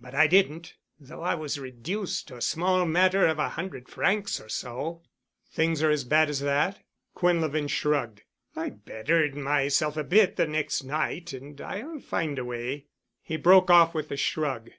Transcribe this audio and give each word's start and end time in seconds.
But 0.00 0.14
I 0.14 0.26
didn't—though 0.26 1.20
I 1.20 1.34
was 1.34 1.60
reduced 1.60 2.28
to 2.28 2.38
a 2.38 2.40
small 2.40 2.86
matter 2.86 3.26
of 3.26 3.38
a 3.38 3.50
hundred 3.50 3.90
francs 3.90 4.40
or 4.40 4.48
so." 4.48 5.02
"Things 5.52 5.82
are 5.82 5.90
as 5.90 6.02
bad 6.02 6.30
as 6.30 6.40
that——?" 6.40 6.82
Quinlevin 7.14 7.68
shrugged. 7.68 8.22
"I 8.56 8.70
bettered 8.70 9.34
myself 9.34 9.98
a 9.98 10.02
bit 10.04 10.36
the 10.36 10.46
next 10.46 10.82
night 10.82 11.34
and 11.34 11.60
I'll 11.60 12.00
find 12.00 12.38
a 12.38 12.44
way——" 12.46 12.86
He 13.22 13.36
broke 13.36 13.70
off 13.70 13.92
with 13.94 14.10
a 14.10 14.16
shrug. 14.16 14.70